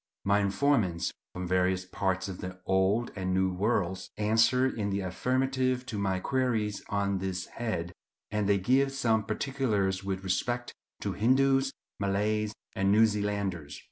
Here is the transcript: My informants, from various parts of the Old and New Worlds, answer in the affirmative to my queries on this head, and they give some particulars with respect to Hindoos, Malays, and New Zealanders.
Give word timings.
My 0.23 0.39
informants, 0.39 1.13
from 1.31 1.47
various 1.47 1.85
parts 1.85 2.27
of 2.27 2.39
the 2.39 2.59
Old 2.65 3.11
and 3.15 3.35
New 3.35 3.53
Worlds, 3.53 4.09
answer 4.17 4.65
in 4.65 4.89
the 4.89 5.01
affirmative 5.01 5.85
to 5.85 5.99
my 5.99 6.17
queries 6.19 6.83
on 6.89 7.19
this 7.19 7.45
head, 7.45 7.93
and 8.31 8.49
they 8.49 8.57
give 8.57 8.91
some 8.93 9.23
particulars 9.23 10.03
with 10.03 10.23
respect 10.23 10.73
to 11.01 11.13
Hindoos, 11.13 11.71
Malays, 11.99 12.51
and 12.75 12.91
New 12.91 13.05
Zealanders. 13.05 13.79